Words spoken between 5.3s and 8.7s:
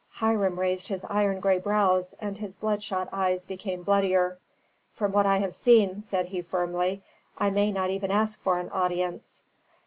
have seen," said he firmly, "I may even not ask for